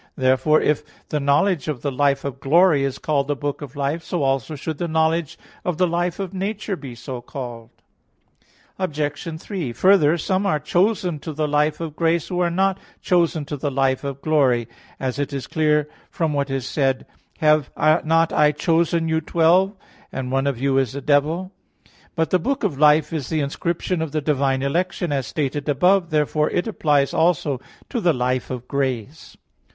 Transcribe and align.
Therefore, 0.15 0.59
if 0.59 0.81
the 1.09 1.19
knowledge 1.19 1.67
of 1.67 1.83
the 1.83 1.91
life 1.91 2.25
of 2.25 2.39
glory 2.39 2.83
is 2.83 2.97
called 2.97 3.27
the 3.27 3.35
book 3.35 3.61
of 3.61 3.75
life; 3.75 4.01
so 4.03 4.23
also 4.23 4.55
should 4.55 4.79
the 4.79 4.87
knowledge 4.87 5.37
of 5.63 5.77
the 5.77 5.85
life 5.85 6.19
of 6.19 6.33
nature 6.33 6.75
be 6.75 6.95
so 6.95 7.21
called. 7.21 7.69
Obj. 8.79 9.39
3: 9.39 9.71
Further, 9.73 10.17
some 10.17 10.47
are 10.47 10.57
chosen 10.59 11.19
to 11.19 11.33
the 11.33 11.47
life 11.47 11.79
of 11.79 11.95
grace 11.95 12.29
who 12.29 12.39
are 12.39 12.49
not 12.49 12.79
chosen 13.03 13.45
to 13.45 13.55
the 13.55 13.69
life 13.69 14.03
of 14.03 14.21
glory; 14.23 14.67
as 14.99 15.19
it 15.19 15.31
is 15.31 15.45
clear 15.45 15.87
from 16.09 16.33
what 16.33 16.49
is 16.49 16.65
said: 16.65 17.05
"Have 17.37 17.69
not 18.03 18.33
I 18.33 18.51
chosen 18.53 19.07
you 19.07 19.21
twelve, 19.21 19.75
and 20.11 20.31
one 20.31 20.47
of 20.47 20.59
you 20.59 20.79
is 20.79 20.95
a 20.95 21.01
devil?" 21.01 21.51
(John 21.85 21.93
6:71). 22.05 22.09
But 22.15 22.29
the 22.31 22.39
book 22.39 22.63
of 22.63 22.79
life 22.79 23.13
is 23.13 23.29
the 23.29 23.41
inscription 23.41 24.01
of 24.01 24.13
the 24.13 24.21
divine 24.21 24.63
election, 24.63 25.11
as 25.11 25.27
stated 25.27 25.69
above 25.69 26.05
(A. 26.05 26.05
1). 26.05 26.09
Therefore 26.09 26.49
it 26.49 26.65
applies 26.65 27.13
also 27.13 27.61
to 27.89 28.01
the 28.01 28.13
life 28.13 28.49
of 28.49 28.67
grace. 28.67 29.37